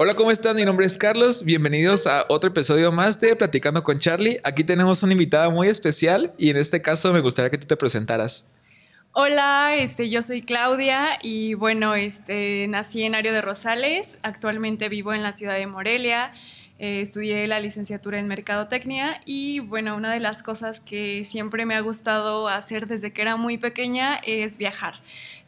[0.00, 0.54] Hola, ¿cómo están?
[0.54, 1.42] Mi nombre es Carlos.
[1.42, 4.38] Bienvenidos a otro episodio más de Platicando con Charlie.
[4.44, 7.76] Aquí tenemos una invitada muy especial y en este caso me gustaría que tú te
[7.76, 8.48] presentaras.
[9.10, 14.20] Hola, este, yo soy Claudia y bueno, este, nací en Ario de Rosales.
[14.22, 16.32] Actualmente vivo en la ciudad de Morelia.
[16.80, 21.74] Eh, estudié la licenciatura en Mercadotecnia y bueno, una de las cosas que siempre me
[21.74, 24.94] ha gustado hacer desde que era muy pequeña es viajar.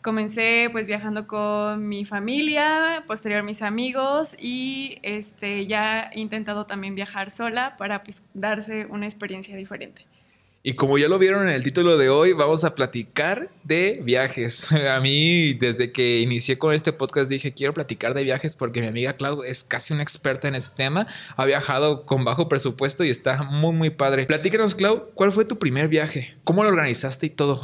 [0.02, 6.96] Comencé pues viajando con mi familia, posterior mis amigos y este, ya he intentado también
[6.96, 10.06] viajar sola para pues, darse una experiencia diferente.
[10.62, 14.70] Y como ya lo vieron en el título de hoy, vamos a platicar de viajes.
[14.92, 18.88] A mí, desde que inicié con este podcast, dije, quiero platicar de viajes porque mi
[18.88, 21.06] amiga Clau es casi una experta en este tema.
[21.38, 24.26] Ha viajado con bajo presupuesto y está muy, muy padre.
[24.26, 26.36] Platícanos, Clau, ¿cuál fue tu primer viaje?
[26.44, 27.62] ¿Cómo lo organizaste y todo?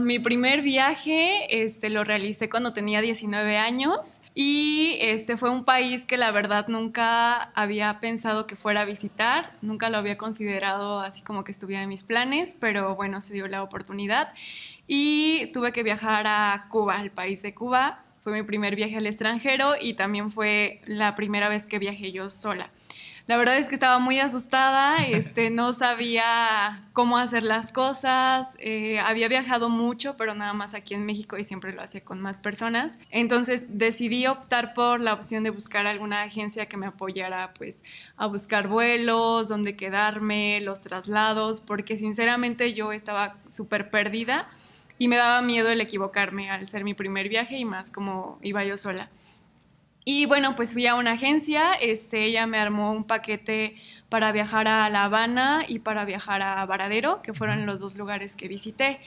[0.00, 6.04] mi primer viaje este, lo realicé cuando tenía 19 años y este fue un país
[6.04, 9.56] que la verdad nunca había pensado que fuera a visitar.
[9.62, 13.48] Nunca lo había considerado así como que estuviera en mis planes pero bueno, se dio
[13.48, 14.34] la oportunidad
[14.86, 18.04] y tuve que viajar a Cuba, al país de Cuba.
[18.20, 22.28] Fue mi primer viaje al extranjero y también fue la primera vez que viajé yo
[22.28, 22.70] sola.
[23.26, 26.24] La verdad es que estaba muy asustada, este, no sabía
[26.92, 31.42] cómo hacer las cosas, eh, había viajado mucho, pero nada más aquí en México y
[31.42, 33.00] siempre lo hacía con más personas.
[33.10, 37.82] Entonces decidí optar por la opción de buscar alguna agencia que me apoyara pues
[38.16, 44.48] a buscar vuelos, dónde quedarme, los traslados, porque sinceramente yo estaba súper perdida
[44.98, 48.64] y me daba miedo el equivocarme al ser mi primer viaje y más como iba
[48.64, 49.10] yo sola.
[50.08, 53.74] Y bueno, pues fui a una agencia, este, ella me armó un paquete
[54.08, 58.36] para viajar a La Habana y para viajar a Varadero, que fueron los dos lugares
[58.36, 59.00] que visité.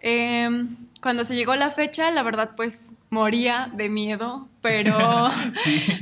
[0.00, 4.96] Em, cuando se llegó la fecha, la verdad pues moría de miedo, pero,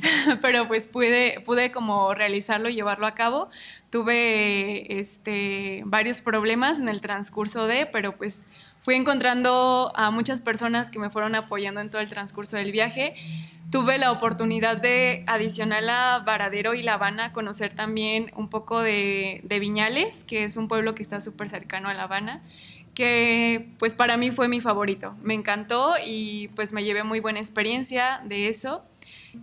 [0.41, 3.49] pero pues pude, pude como realizarlo y llevarlo a cabo.
[3.91, 8.47] Tuve este, varios problemas en el transcurso de, pero pues
[8.79, 13.17] fui encontrando a muchas personas que me fueron apoyando en todo el transcurso del viaje
[13.77, 19.43] tuve la oportunidad de, adicional a Varadero y La Habana, conocer también un poco de,
[19.61, 22.43] Viñales, que es un pueblo que está súper cercano a La Habana,
[22.95, 25.15] que pues para mí fue mi favorito.
[25.23, 28.83] Me encantó y pues me llevé muy buena experiencia de eso.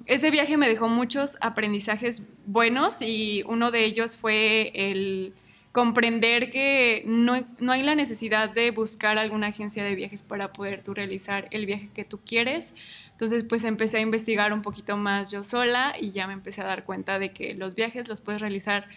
[0.08, 5.36] Ese viaje me dejó muchos aprendizajes buenos y uno de ellos fue el
[5.74, 10.84] comprender que no, no, hay la necesidad de buscar alguna agencia de viajes para poder
[10.84, 12.76] tú realizar el viaje que tú quieres.
[13.10, 16.66] Entonces, pues empecé a investigar un poquito más yo sola y ya me empecé a
[16.66, 18.88] dar cuenta de que los viajes los puedes realizar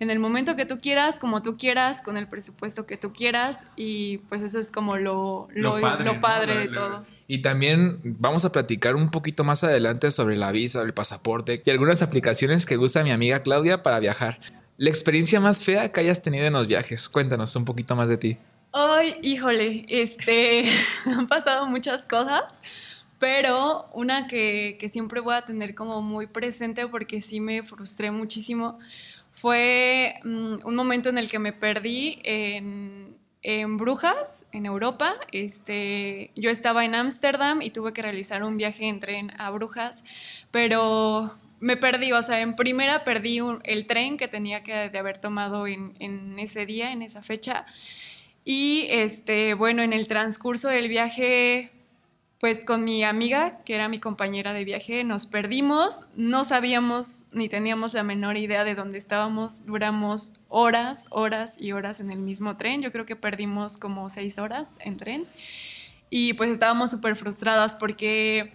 [0.00, 3.66] en el momento que tú quieras, como tú quieras, con el presupuesto que tú quieras
[3.76, 5.80] y pues eso es como lo, lo,
[6.22, 7.04] padre, de todo.
[7.28, 11.70] Y también vamos a platicar un poquito más adelante sobre la visa, el pasaporte y
[11.70, 14.61] algunas aplicaciones que usa mi amiga Claudia para viajar.
[14.76, 17.08] La experiencia más fea que hayas tenido en los viajes.
[17.08, 18.38] Cuéntanos un poquito más de ti.
[18.72, 20.64] Ay, híjole, este,
[21.04, 22.62] han pasado muchas cosas,
[23.18, 28.78] pero una que, siempre voy a tener como muy presente porque sí me frustré muchísimo
[29.30, 35.14] fue mm, un momento en el que me perdí en, en Brujas, en Europa.
[35.32, 40.04] Este, yo estaba en Ámsterdam y tuve que realizar un viaje en tren a Brujas,
[40.50, 45.18] pero me perdí, o sea, en primera perdí el tren que tenía que de haber
[45.18, 45.94] tomado en,
[46.36, 47.66] ese día, en esa fecha.
[48.44, 51.70] Y este, bueno, en el transcurso del viaje,
[52.40, 57.48] pues con mi amiga, que era mi compañera de viaje, nos perdimos, no sabíamos ni
[57.48, 62.56] teníamos la menor idea de dónde estábamos, duramos horas, horas y horas en el mismo
[62.56, 65.22] tren, yo creo que perdimos como seis horas en tren.
[66.10, 68.52] Y pues estábamos súper frustradas porque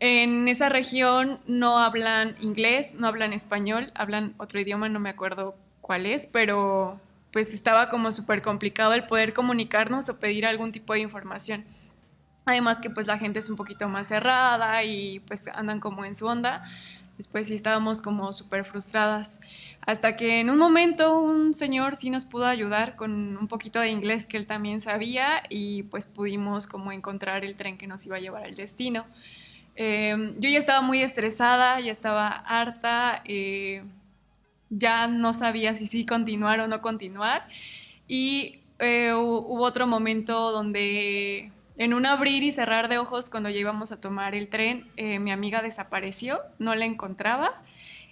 [0.00, 5.54] en esa región no hablan inglés, no hablan español, hablan otro idioma, no me acuerdo
[5.82, 6.98] cuál es, pero
[7.32, 11.64] pues estaba como súper complicado el poder comunicarnos o pedir algún tipo de información.
[12.46, 16.16] Además que pues la gente es un poquito más cerrada y pues andan como en
[16.16, 16.64] su onda.
[17.18, 19.40] Después sí estábamos como súper frustradas.
[19.82, 23.90] Hasta que en un momento un señor sí nos pudo ayudar con un poquito de
[23.90, 28.16] inglés que él también sabía y pues pudimos como encontrar el tren que nos iba
[28.16, 29.04] a llevar al destino.
[29.76, 33.82] Em, yo ya estaba muy estresada, ya estaba harta, eh,
[34.68, 37.48] ya no sabía si sí continuar o no continuar.
[38.06, 43.58] Y eh, hubo otro momento donde en un abrir y cerrar de ojos cuando ya
[43.58, 47.50] íbamos a tomar el tren, eh, mi amiga desapareció, no la encontraba.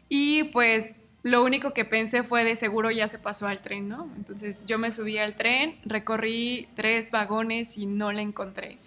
[0.09, 4.11] Y pues lo único que pensé fue de seguro ya se pasó al tren, ¿no?
[4.17, 8.79] Entonces yo me subí al tren, recorrí tres vagones y no la encontré.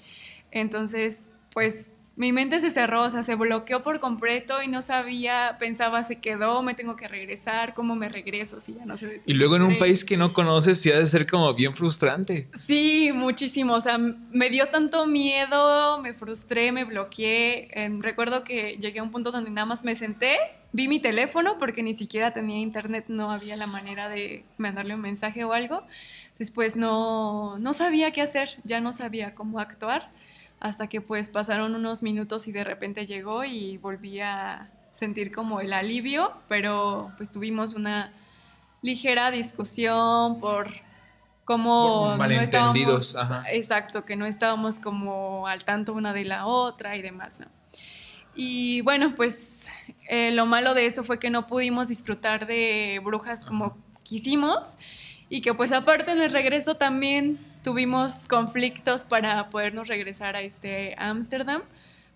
[0.49, 1.87] Entonces, pues
[2.21, 6.19] mi mente se cerró, o sea, se bloqueó por completo y no sabía, pensaba, se
[6.19, 9.23] quedó, me tengo que regresar, ¿cómo me regreso si ya no sé?
[9.25, 12.47] Y luego en un país que no conoces, sí ha de ser como bien frustrante.
[12.53, 17.89] Sí, muchísimo, o sea, me dio tanto miedo, me frustré, me bloqueé.
[18.01, 20.37] recuerdo que llegué a un punto donde nada más me senté,
[20.73, 25.01] vi mi teléfono porque ni siquiera tenía internet, no había la manera de mandarle un
[25.01, 25.87] mensaje o algo.
[26.37, 30.11] Después no, no sabía qué hacer, ya no sabía cómo actuar
[30.61, 35.59] hasta que pues pasaron unos minutos y de repente llegó y volví a sentir como
[35.59, 38.13] el alivio, pero pues tuvimos una
[38.83, 40.69] ligera discusión por
[41.45, 43.15] cómo no estábamos
[43.51, 47.39] exacto, que no estábamos como al tanto una de la otra y demás.
[48.35, 49.69] Y bueno, pues
[50.09, 54.77] eh, lo malo de eso fue que no pudimos disfrutar de brujas como quisimos
[55.31, 60.93] y que pues aparte en el regreso también tuvimos conflictos para podernos regresar a este
[60.97, 61.61] Ámsterdam,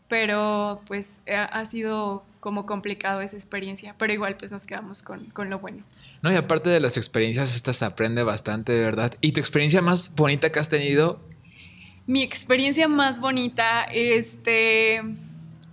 [0.09, 5.49] pero pues ha, sido como complicado esa experiencia, pero igual pues nos quedamos con, con,
[5.49, 5.85] lo bueno.
[6.21, 9.13] No, y aparte de las experiencias, esta se aprende bastante, de verdad.
[9.21, 11.21] ¿Y tu experiencia más bonita que has tenido?
[12.07, 15.01] Mi experiencia más bonita, este,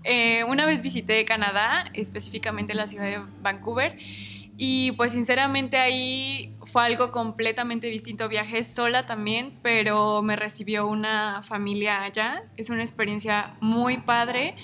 [0.05, 3.99] eh, una vez visité Canadá, específicamente la ciudad de Vancouver,
[4.56, 8.29] y pues sinceramente ahí fue algo completamente distinto.
[8.29, 12.44] Viajé sola también, pero me recibió una familia allá.
[12.56, 14.56] Es una experiencia muy padre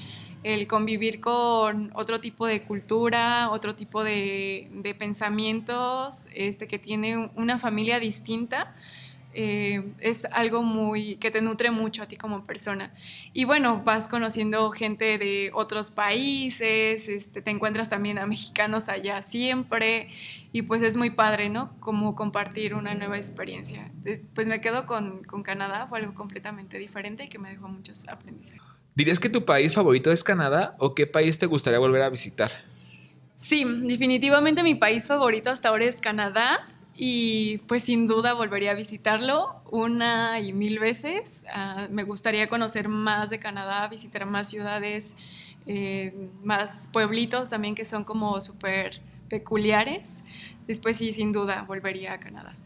[0.44, 7.30] el convivir con otro tipo de cultura, otro tipo de, de pensamientos, este, que tiene
[7.34, 8.74] una familia distinta.
[9.40, 12.92] Eh, es algo muy que te nutre mucho a ti como persona.
[13.32, 19.22] Y bueno, vas conociendo gente de otros países, este, te encuentras también a mexicanos allá
[19.22, 20.08] siempre
[20.50, 21.78] y pues es muy padre, ¿no?
[21.78, 23.92] Como compartir una nueva experiencia.
[24.34, 28.08] pues me quedo con, con Canadá, fue algo completamente diferente y que me dejó muchos
[28.08, 28.60] aprendizajes.
[28.96, 32.50] ¿Dirías que tu país favorito es Canadá o qué país te gustaría volver a visitar?
[33.36, 36.58] Sí, definitivamente mi país favorito hasta ahora es Canadá
[37.00, 41.44] y pues sin duda volvería a visitarlo una y mil veces.
[41.54, 45.14] Ah, me gustaría conocer más de Canadá, visitar más ciudades,
[45.66, 50.24] eh, más pueblitos también que son como súper peculiares.
[50.66, 52.56] Después sí, sin duda, volvería a Canadá.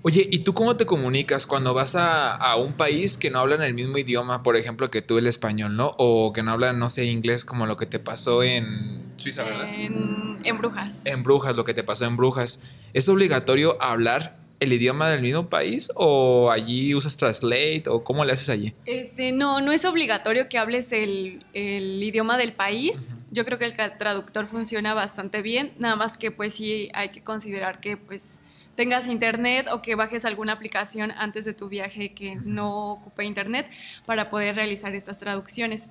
[0.00, 3.74] Oye, ¿y tú cómo te comunicas cuando vas a, un país que no hablan el
[3.74, 5.92] mismo idioma, por ejemplo, que tú el español, ¿no?
[5.98, 9.68] O que no hablan, no sé, inglés, como lo que te pasó en Suiza, ¿verdad?
[9.68, 11.04] En, en Brujas.
[11.04, 12.62] En Brujas, lo que te pasó en Brujas.
[12.94, 18.34] ¿Es obligatorio hablar el idioma del mismo país o allí usas Translate o cómo le
[18.34, 18.74] haces allí?
[18.84, 23.14] Este, no, no es obligatorio que hables el, idioma del país.
[23.30, 27.24] Yo creo que el traductor funciona bastante bien, nada más que pues sí hay que
[27.24, 28.41] considerar que pues
[28.74, 33.70] tengas internet o que bajes alguna aplicación antes de tu viaje que no ocupe internet
[34.06, 35.90] para poder realizar estas traducciones.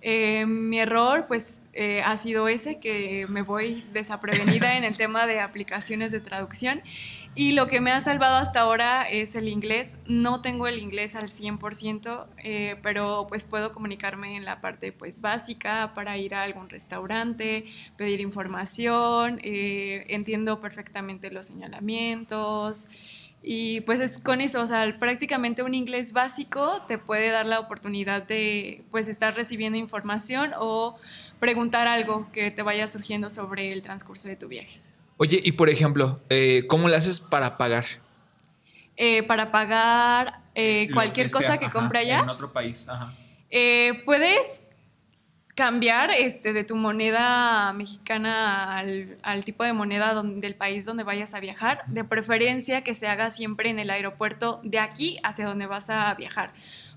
[0.00, 5.26] Eh, mi error pues eh, ha sido ese, que me voy desaprevenida en el tema
[5.26, 6.82] de aplicaciones de traducción
[7.34, 9.96] y lo que me ha salvado hasta ahora es el inglés.
[10.06, 15.22] No tengo el inglés al 100%, eh, pero pues puedo comunicarme en la parte pues
[15.22, 17.64] básica para ir a algún restaurante,
[17.96, 22.88] pedir información, eh, entiendo perfectamente los señalamientos.
[23.42, 27.60] Y pues es con eso, o sea, prácticamente un inglés básico te puede dar la
[27.60, 30.96] oportunidad de pues estar recibiendo información o
[31.40, 34.80] preguntar algo que te vaya surgiendo sobre el transcurso de tu viaje.
[35.22, 37.84] Oye, y por ejemplo, eh, ¿cómo le haces para pagar?
[38.96, 42.22] Eh, para pagar eh, cualquier cosa que compre allá.
[42.22, 43.14] En otro país, ajá.
[44.04, 44.62] puedes
[45.54, 51.38] cambiar este, de tu moneda mexicana al, tipo de moneda del país donde vayas a
[51.38, 51.84] viajar.
[51.86, 56.12] De preferencia que se haga siempre en el aeropuerto de aquí hacia donde vas a
[56.14, 56.52] viajar.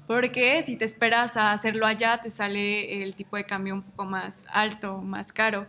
[0.07, 4.05] Porque si te esperas a hacerlo allá, te sale el tipo de cambio un poco
[4.05, 5.67] más alto, más caro.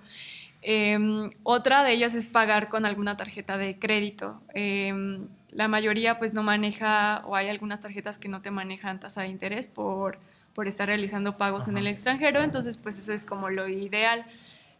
[0.68, 4.42] Em, otra de ellas es pagar con alguna tarjeta de crédito.
[4.52, 9.22] Em, la mayoría pues no maneja o hay algunas tarjetas que no te manejan tasa
[9.22, 10.18] de interés por,
[10.54, 14.26] por estar realizando pagos en el extranjero, entonces pues eso es como lo ideal.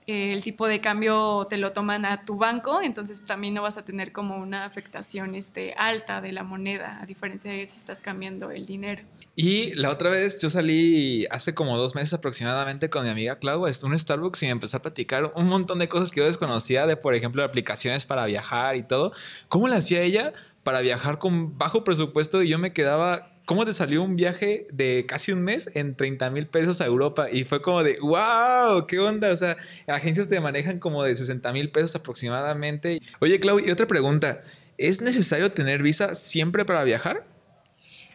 [0.08, 3.84] el tipo de cambio te lo toman a tu banco, entonces también no vas a
[3.84, 8.50] tener como una afectación este, alta de la moneda, a diferencia de si estás cambiando
[8.50, 9.04] el dinero.
[9.38, 13.66] Y la otra vez yo salí hace como dos meses aproximadamente con mi amiga Clau
[13.66, 16.86] a un Starbucks y me empezó a platicar un montón de cosas que yo desconocía,
[16.86, 19.12] de por ejemplo aplicaciones para viajar y todo.
[19.48, 22.42] ¿Cómo le hacía ella para viajar con bajo presupuesto?
[22.42, 26.30] Y yo me quedaba, ¿cómo te salió un viaje de casi un mes en 30
[26.30, 27.28] mil pesos a Europa?
[27.30, 29.28] Y fue como de, wow, ¿qué onda?
[29.34, 33.02] O sea, agencias te manejan como de 60 mil pesos aproximadamente.
[33.20, 34.42] Oye, Clau, y otra pregunta,
[34.78, 37.35] ¿es necesario tener visa siempre para viajar?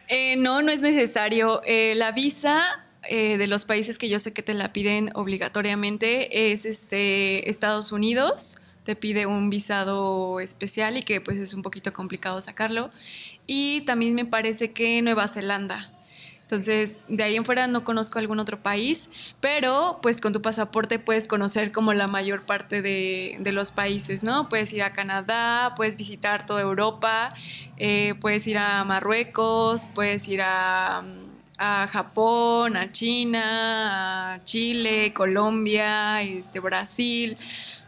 [0.08, 1.62] Eh, no, no es necesario.
[1.64, 2.62] Eh, la visa
[3.08, 7.92] eh, de los países que yo sé que te la piden obligatoriamente es este Estados
[7.92, 8.58] Unidos.
[8.84, 12.90] Te pide un visado especial y que pues es un poquito complicado sacarlo.
[13.46, 15.92] Y también me parece que Nueva Zelanda.
[16.52, 19.08] Entonces, de ahí en fuera no conozco algún otro país,
[19.40, 24.50] pero pues con tu pasaporte puedes conocer como la mayor parte de, los países, ¿no?
[24.50, 27.34] Puedes ir a Canadá, puedes visitar toda Europa,
[27.78, 31.02] eh, puedes ir a Marruecos, puedes ir a
[31.64, 37.38] a Japón, a China, a Chile, Colombia, este, Brasil,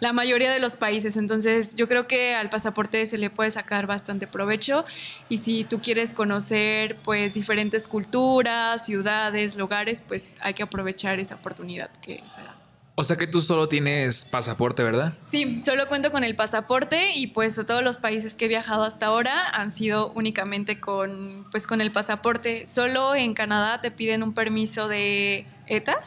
[0.05, 1.17] la mayoría de los países.
[1.17, 4.85] Entonces yo creo que al pasaporte se le puede sacar bastante provecho
[5.29, 11.37] y si tú quieres conocer pues diferentes culturas, ciudades, lugares, pues hay que aprovechar esa
[11.37, 12.55] oportunidad que se da.
[12.97, 15.15] O sea que tú solo tienes pasaporte, ¿verdad?
[15.29, 18.85] Sí, solo cuento con el pasaporte y pues a todos los países que he viajado
[18.85, 22.69] hasta ahora han sido únicamente con pues con el pasaporte.
[22.69, 25.99] Solo en Canadá te piden un permiso de ETA,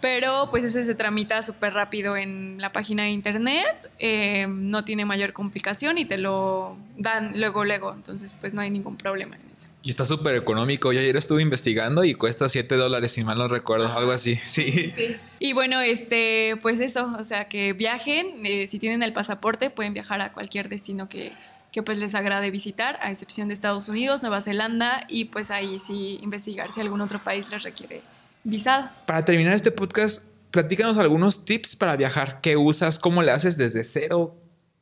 [0.00, 5.04] pero pues ese se tramita súper rápido en la página de internet, eh, no tiene
[5.04, 9.42] mayor complicación y te lo dan luego, luego, entonces pues no hay ningún problema en
[9.52, 9.68] eso.
[9.82, 13.48] Y está súper económico, yo ayer estuve investigando y cuesta 7 dólares, si mal no
[13.48, 14.92] recuerdo, algo así, sí.
[15.40, 19.94] Y bueno, este, pues eso, o sea, que viajen, eh, si tienen el pasaporte pueden
[19.94, 21.32] viajar a cualquier destino que,
[21.72, 25.80] que pues les agrade visitar, a excepción de Estados Unidos, Nueva Zelanda y pues ahí
[25.80, 28.02] sí investigar si algún otro país les requiere
[28.44, 28.90] visado.
[29.06, 32.40] Para terminar este podcast, platícanos algunos tips para viajar.
[32.40, 32.98] ¿Qué usas?
[32.98, 34.36] ¿Cómo le haces desde cero?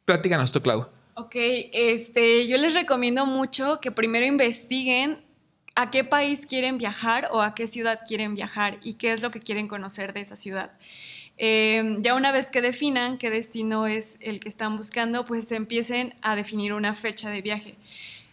[0.04, 0.88] Platícanos tú, Clau.
[1.14, 5.22] Ok, este, yo les recomiendo mucho que primero investiguen
[5.74, 9.30] a qué país quieren viajar o a qué ciudad quieren viajar y qué es lo
[9.30, 10.72] que quieren conocer de esa ciudad.
[11.36, 16.14] Em, ya una vez que definan qué destino es el que están buscando, pues empiecen
[16.22, 17.76] a definir una fecha de viaje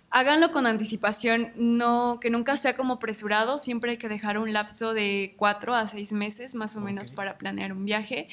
[0.09, 4.93] háganlo con anticipación, no, que nunca sea como apresurado, siempre hay que dejar un lapso
[4.93, 8.27] de cuatro a seis meses más o menos para planear un viaje.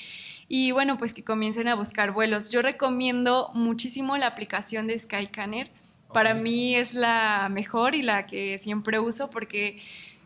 [0.49, 2.51] Y bueno, pues que comiencen a buscar vuelos.
[2.51, 5.71] Yo recomiendo muchísimo la aplicación de Skycanner.
[6.13, 9.83] Para mí es la mejor y la que siempre uso porque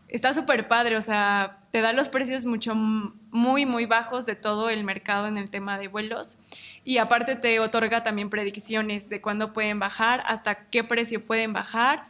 [0.07, 4.69] está súper padre, o sea, te da los precios mucho, muy, muy bajos de todo
[4.69, 6.37] el mercado en el tema de vuelos.
[6.83, 12.07] Y aparte te otorga también predicciones de cuándo pueden bajar, hasta qué precio pueden bajar.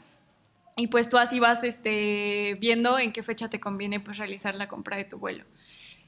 [0.78, 4.70] Y pues tú así vas este, viendo en qué fecha te conviene pues, realizar la
[4.70, 5.44] compra de tu vuelo.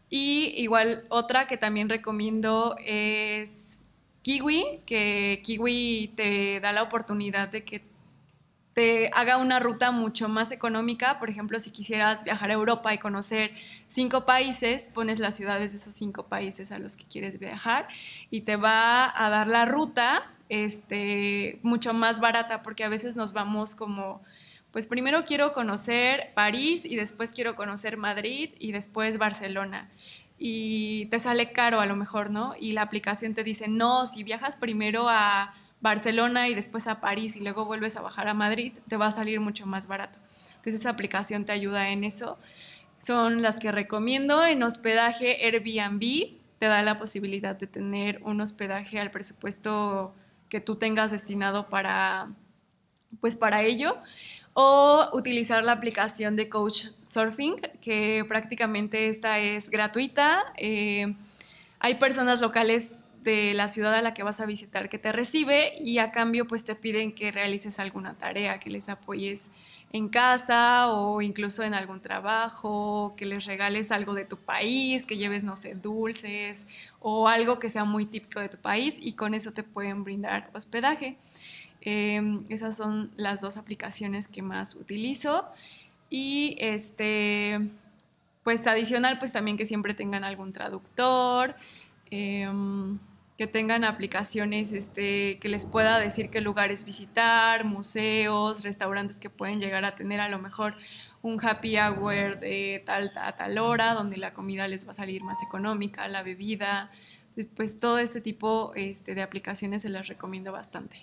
[0.09, 3.79] Y igual otra que también recomiendo es
[4.21, 7.90] Kiwi, que Kiwi te da la oportunidad de que
[8.73, 11.19] te haga una ruta mucho más económica.
[11.19, 13.51] Por ejemplo, si quisieras viajar a Europa y conocer
[13.87, 17.87] cinco países, pones las ciudades de esos cinco países a los que quieres viajar
[18.29, 23.33] y te va a dar la ruta este, mucho más barata porque a veces nos
[23.33, 24.21] vamos como,
[24.71, 29.89] pues primero quiero conocer París y después quiero conocer Madrid y después Barcelona.
[30.37, 32.55] Y te sale caro a lo mejor, ¿no?
[32.59, 37.35] Y la aplicación te dice, no, si viajas primero a Barcelona y después a París
[37.35, 40.19] y luego vuelves a bajar a Madrid, te va a salir mucho más barato.
[40.49, 42.37] Entonces esa aplicación te ayuda en eso.
[42.99, 44.45] Son las que recomiendo.
[44.45, 50.13] En hospedaje Airbnb te da la posibilidad de tener un hospedaje al presupuesto
[50.49, 52.29] que tú tengas destinado para,
[53.19, 53.97] pues para ello.
[54.53, 60.53] O utilizar la aplicación de Coach Surfing, que prácticamente esta es gratuita.
[60.57, 61.15] Eh,
[61.79, 65.73] hay personas locales de la ciudad a la que vas a visitar que te recibe
[65.79, 69.51] y a cambio pues te piden que realices alguna tarea, que les apoyes
[69.93, 75.17] en casa o incluso en algún trabajo, que les regales algo de tu país, que
[75.17, 76.65] lleves, no sé, dulces
[76.99, 80.49] o algo que sea muy típico de tu país y con eso te pueden brindar
[80.53, 81.17] hospedaje.
[81.81, 85.45] Em, esas son las dos aplicaciones que más utilizo
[86.09, 87.59] y este,
[88.43, 91.55] pues adicional pues también que siempre tengan algún traductor.
[92.11, 92.99] Em,
[93.41, 99.59] que tengan aplicaciones este, que les pueda decir qué lugares visitar, museos, restaurantes que pueden
[99.59, 100.75] llegar a tener a lo mejor
[101.23, 105.23] un happy hour de tal a tal hora, donde la comida les va a salir
[105.23, 106.91] más económica, la bebida.
[107.55, 110.97] Pues todo este tipo este, de aplicaciones se las recomiendo bastante.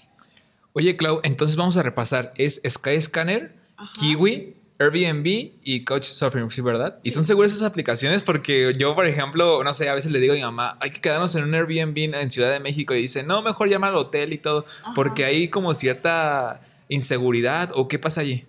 [0.75, 2.33] Oye, Clau, entonces vamos a repasar.
[2.37, 3.53] Es Skyscanner,
[3.99, 5.27] Kiwi, Airbnb
[5.63, 6.99] y Coach Surfing, ¿sí, verdad?
[7.03, 10.35] Y son seguras esas aplicaciones porque yo, por ejemplo, no sé, a veces le digo
[10.35, 13.25] a mi mamá, hay que quedarnos en un Airbnb en Ciudad de México y dice,
[13.25, 18.21] no, mejor llama al hotel y todo, porque hay como cierta inseguridad o qué pasa
[18.21, 18.47] allí.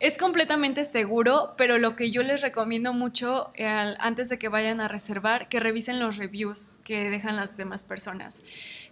[0.00, 4.80] Es completamente seguro, pero lo que yo les recomiendo mucho eh, antes de que vayan
[4.80, 8.44] a reservar, que revisen los reviews que dejan las demás personas.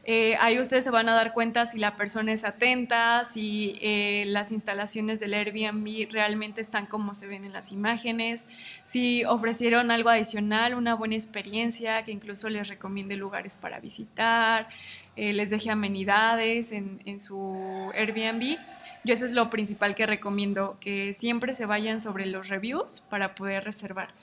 [0.02, 4.24] Eh, ahí ustedes se van a dar cuenta si la persona es atenta, si eh,
[4.26, 8.48] las instalaciones del Airbnb realmente están como se ven en las imágenes,
[8.82, 14.68] si ofrecieron algo adicional, una buena experiencia, que incluso les recomiende lugares para visitar,
[15.16, 18.58] les deje amenidades en, su Airbnb.
[19.04, 23.34] Yo eso es lo principal que recomiendo, que siempre se vayan sobre los reviews para
[23.34, 24.14] poder reservar.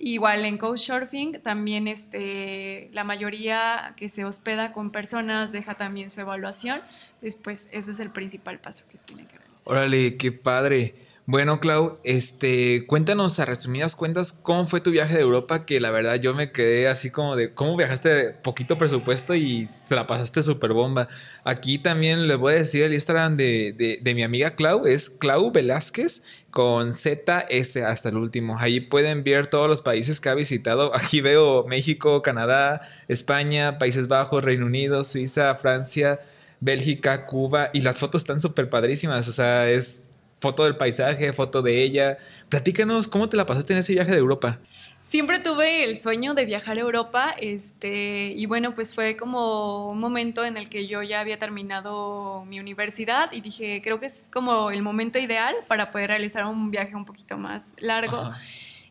[0.00, 6.20] Igual en Couchsurfing también este, la mayoría que se hospeda con personas deja también su
[6.20, 6.82] evaluación.
[7.20, 9.72] Después ese es el principal paso que tienen que realizar.
[9.72, 11.07] Órale, qué padre.
[11.30, 15.90] Bueno, Clau, este, cuéntanos a resumidas cuentas cómo fue tu viaje de Europa, que la
[15.90, 20.42] verdad yo me quedé así como de cómo viajaste poquito presupuesto y se la pasaste
[20.42, 21.06] súper bomba.
[21.44, 25.52] Aquí también les voy a decir el Instagram de, de, mi amiga Clau, es Clau
[25.52, 28.58] Velázquez con ZS hasta el último.
[28.58, 30.96] Ahí pueden ver todos los países que ha visitado.
[30.96, 36.20] Aquí veo México, Canadá, España, Países Bajos, Reino Unido, Suiza, Francia.
[36.60, 40.08] Bélgica, Cuba, y las fotos están súper padrísimas, o sea, es
[40.40, 42.18] foto del paisaje, foto de ella.
[42.48, 44.60] Platícanos cómo te la pasaste en ese viaje de Europa.
[45.00, 50.00] Siempre tuve el sueño de viajar a Europa, este, y bueno, pues fue como un
[50.00, 54.28] momento en el que yo ya había terminado mi universidad y dije, creo que es
[54.32, 58.30] como el momento ideal para poder realizar un viaje un poquito más largo.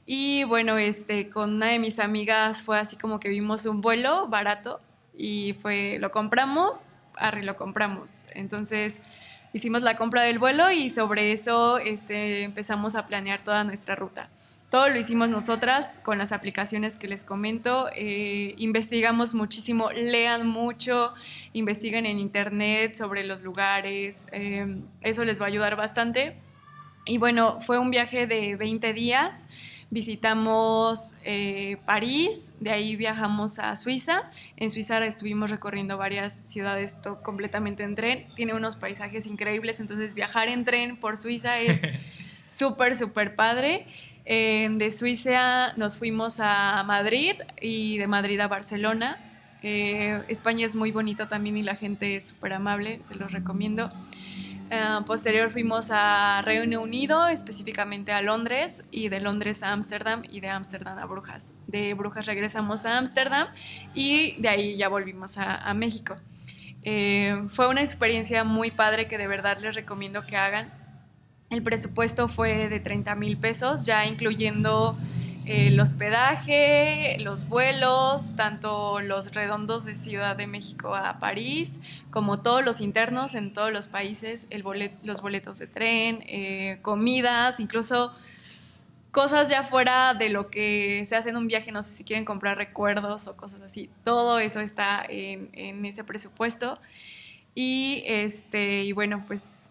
[0.05, 4.27] Y bueno, este, con una de mis amigas fue así como que vimos un vuelo
[4.29, 4.79] barato
[5.13, 6.83] y fue, lo compramos,
[7.17, 8.25] arre, lo compramos.
[8.33, 9.01] Entonces,
[9.53, 14.29] hicimos la compra del vuelo y sobre eso este, empezamos a planear toda nuestra ruta.
[14.69, 17.87] Todo lo hicimos nosotras con las aplicaciones que les comento.
[17.95, 21.13] Eh, investigamos muchísimo, lean mucho,
[21.53, 24.25] investiguen en internet sobre los lugares.
[24.33, 26.35] Eh, eso les va a ayudar bastante.
[27.05, 29.47] Y bueno, fue un viaje de 20 días
[29.89, 34.31] visitamos eh, París, de ahí viajamos a Suiza.
[34.55, 38.27] En Suiza estuvimos recorriendo varias ciudades completamente en tren.
[38.35, 41.81] Tiene unos paisajes increíbles, entonces viajar en tren por Suiza es
[42.45, 43.85] súper, súper padre.
[44.25, 49.23] de Suiza nos fuimos a Madrid y de Madrid a Barcelona.
[49.63, 53.91] Eh, España es muy bonito también y la gente es súper amable, se los recomiendo.
[54.69, 60.41] Uh, posterior fuimos a Reino Unido, específicamente a Londres, y de Londres a Ámsterdam y
[60.41, 61.53] de Ámsterdam a Brujas.
[61.67, 63.47] De Brujas regresamos a Ámsterdam
[63.93, 66.17] y de ahí ya volvimos a, México.
[66.83, 70.73] Eh, fue una experiencia muy padre que de verdad les recomiendo que hagan.
[71.49, 74.97] El presupuesto fue de 30 mil pesos, ya incluyendo
[75.47, 81.79] el hospedaje, los vuelos, tanto los redondos de Ciudad de México a París,
[82.11, 84.63] como todos los internos en todos los países, el
[85.03, 88.13] los boletos de tren, eh, comidas, incluso
[89.11, 92.25] cosas ya fuera de lo que se hace en un viaje, no sé si quieren
[92.25, 96.79] comprar recuerdos o cosas así, todo eso está en, en ese presupuesto.
[97.55, 99.69] Y, este, y bueno, pues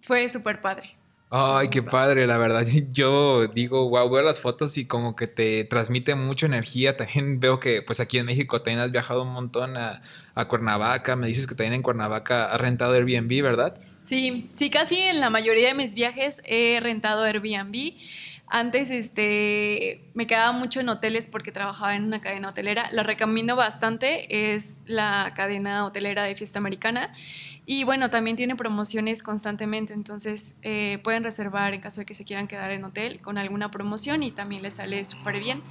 [0.00, 0.97] fue súper padre.
[1.30, 2.64] Ay, qué padre, la verdad.
[2.92, 6.96] Yo digo, wow, veo las fotos y como que te transmite mucha energía.
[6.96, 10.00] También veo que, pues aquí en México también has viajado un montón a,
[10.48, 11.16] Cuernavaca.
[11.16, 13.76] Me dices que también en Cuernavaca has rentado Airbnb, ¿verdad?
[14.02, 17.94] Sí, sí, casi en la mayoría de mis viajes he rentado Airbnb.
[18.50, 22.88] Antes este, me quedaba mucho en hoteles porque trabajaba en una cadena hotelera.
[22.92, 27.12] La recomiendo bastante, es la cadena hotelera de fiesta americana.
[27.66, 32.24] Y bueno, también tiene promociones constantemente, entonces eh, pueden reservar en caso de que se
[32.24, 35.62] quieran quedar en hotel con alguna promoción y también les sale súper bien.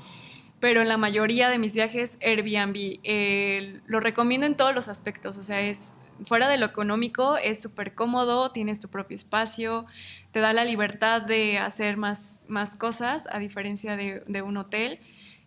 [0.60, 5.38] Pero en la mayoría de mis viajes, Airbnb eh, lo recomiendo en todos los aspectos,
[5.38, 9.86] o sea, es fuera de lo económico, es súper cómodo, tienes tu propio espacio,
[10.32, 15.00] te da la libertad de hacer más, más cosas a diferencia de, de un hotel.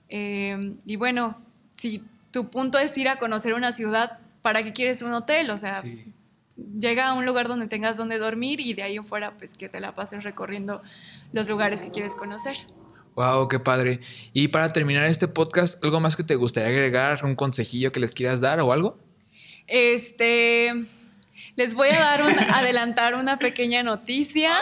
[0.08, 1.40] Eh, y bueno,
[1.74, 5.50] si tu punto es ir a conocer una ciudad, ¿para qué quieres un hotel?
[5.50, 5.82] O sea,
[6.78, 9.68] llega a un lugar donde tengas donde dormir y de ahí en fuera pues que
[9.68, 10.82] te la pases recorriendo
[11.32, 12.56] los lugares que quieres conocer.
[13.16, 14.00] Wow, qué padre.
[14.32, 17.24] Y para terminar este podcast, ¿algo más que te gustaría agregar?
[17.24, 18.98] ¿Un consejillo que les quieras dar o algo?
[19.66, 20.72] Este,
[21.56, 22.22] les voy a dar
[22.54, 24.52] adelantar una pequeña noticia.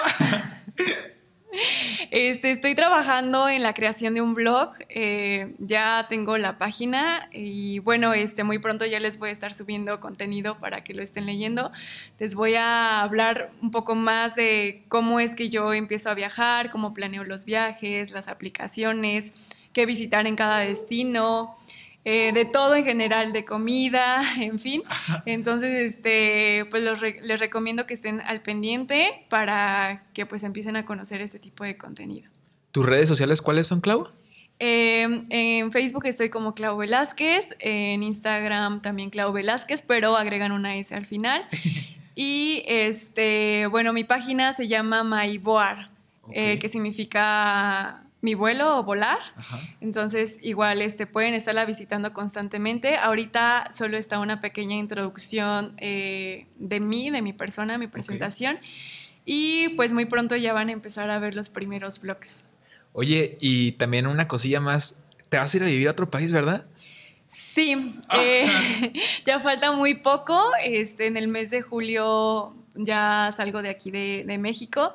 [2.11, 7.80] Este, estoy trabajando en la creación de un blog, eh, ya tengo la página y
[7.80, 11.26] bueno, este, muy pronto ya les voy a estar subiendo contenido para que lo estén
[11.26, 11.72] leyendo.
[12.18, 16.70] Les voy a hablar un poco más de cómo es que yo empiezo a viajar,
[16.70, 19.32] cómo planeo los viajes, las aplicaciones,
[19.72, 21.54] qué visitar en cada destino.
[22.10, 24.82] Eh, de todo en general, de comida, en fin.
[25.26, 26.82] Entonces, este, pues
[27.20, 31.76] les recomiendo que estén al pendiente para que pues empiecen a conocer este tipo de
[31.76, 32.30] contenido.
[32.72, 34.08] ¿Tus redes sociales cuáles son, Clau?
[34.58, 40.76] Em, en Facebook estoy como Clau Velázquez, en Instagram también Clau Velázquez, pero agregan una
[40.76, 41.46] S al final.
[42.14, 45.90] y este, bueno, mi página se llama MyBoar,
[46.32, 49.18] eh, que significa mi vuelo o volar.
[49.81, 52.96] Entonces, igual este, pueden estarla visitando constantemente.
[52.96, 58.59] Ahorita solo está una pequeña introducción eh, de mí, de mi persona, mi presentación.
[59.24, 62.44] Y pues muy pronto ya van a empezar a ver los primeros vlogs.
[62.92, 66.33] Oye, y también una cosilla más, te vas a ir a vivir a otro país,
[66.33, 66.66] ¿verdad?
[67.26, 67.76] Sí,
[68.09, 68.18] ah.
[68.18, 68.50] eh,
[69.26, 70.40] ya falta muy poco.
[70.64, 74.94] Este, en el mes de julio ya salgo de aquí de, de, México.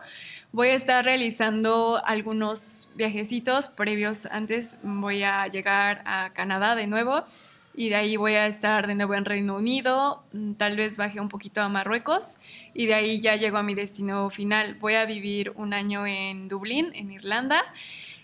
[0.54, 4.28] Voy a estar realizando algunos viajecitos previos.
[4.28, 7.26] Antes voy a llegar a Canadá de nuevo
[7.74, 11.20] y de ahí voy a estar de nuevo en Reino Unido, mm, tal vez baje
[11.20, 12.38] un poquito a Marruecos
[12.76, 14.76] y de ahí ya llego a mi destino final.
[14.76, 17.60] Voy a vivir un año en Dublín, en Irlanda.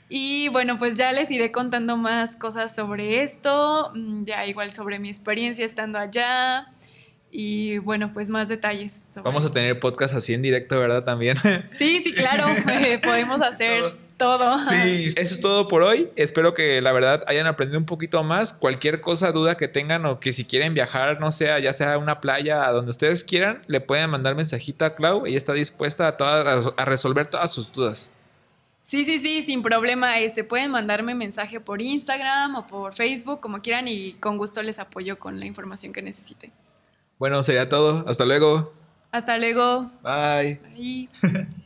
[0.08, 5.00] Y bueno, pues ya les iré contando más cosas sobre esto, mm, ya igual sobre
[5.00, 6.68] mi experiencia estando allá
[7.32, 9.02] y bueno, pues más detalles.
[9.24, 11.04] Vamos a tener podcast así en directo, ¿verdad?
[11.04, 11.38] También.
[11.78, 14.64] Sí, sí, claro, eh, podemos hacer todo.
[14.66, 16.10] Sí, eso es todo por hoy.
[16.16, 18.54] Espero que la verdad hayan aprendido un poquito más.
[18.54, 21.98] Cualquier cosa, duda que tengan o que si quieren viajar, no sea, ya sea a
[21.98, 25.26] una playa, a donde ustedes quieran, le pueden mandar mensajito a Clau.
[25.26, 28.14] Ella está dispuesta a, todas, a resolver todas sus dudas.
[28.82, 30.20] Sí, sí, sí, sin problema.
[30.20, 34.80] Este, pueden mandarme mensaje por Instagram o por Facebook, como quieran, y con gusto les
[34.80, 36.52] apoyo con la información que necesiten.
[37.20, 38.06] Bueno, sería todo.
[38.08, 38.74] Hasta luego.
[39.12, 39.92] Hasta luego.
[40.02, 40.62] Bye.
[40.74, 41.10] Bye.